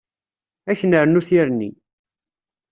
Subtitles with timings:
[0.69, 1.69] Ad k-nernu tirni.